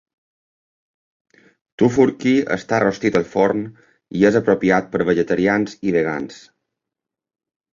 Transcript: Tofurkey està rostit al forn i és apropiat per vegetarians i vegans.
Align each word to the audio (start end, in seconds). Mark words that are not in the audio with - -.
Tofurkey 1.81 2.39
està 2.57 2.79
rostit 2.85 3.19
al 3.19 3.27
forn 3.35 3.61
i 4.21 4.25
és 4.31 4.39
apropiat 4.41 4.89
per 4.97 5.05
vegetarians 5.11 5.77
i 5.91 5.95
vegans. 5.99 6.41